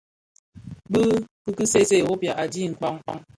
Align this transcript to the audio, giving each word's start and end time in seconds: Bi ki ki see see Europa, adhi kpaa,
Bi 0.91 1.03
ki 1.43 1.51
ki 1.57 1.65
see 1.71 1.85
see 1.89 2.01
Europa, 2.03 2.29
adhi 2.43 2.61
kpaa, 2.77 2.95